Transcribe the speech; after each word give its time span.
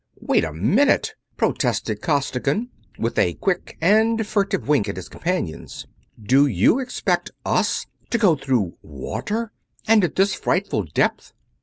"Wait 0.19 0.43
a 0.43 0.51
minute!" 0.51 1.13
protested 1.37 2.01
Costigan, 2.01 2.69
with 2.97 3.19
a 3.19 3.35
quick 3.35 3.77
and 3.79 4.25
furtive 4.25 4.67
wink 4.67 4.89
at 4.89 4.95
his 4.95 5.07
companions. 5.07 5.85
"Do 6.19 6.47
you 6.47 6.79
expect 6.79 7.29
us 7.45 7.85
to 8.09 8.17
go 8.17 8.35
through 8.35 8.79
water, 8.81 9.51
and 9.87 10.03
at 10.03 10.15
this 10.15 10.33
frightful 10.33 10.85
depth?" 10.85 11.33